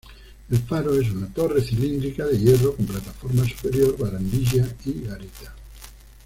El 0.49 0.57
faro 0.57 0.99
es 0.99 1.11
una 1.11 1.31
torre 1.31 1.61
cilíndrica 1.61 2.25
de 2.25 2.35
hierro 2.39 2.75
con 2.75 2.87
plataforma 2.87 3.47
superior, 3.47 3.95
barandilla 3.99 4.75
y 4.85 5.03
garita. 5.05 5.53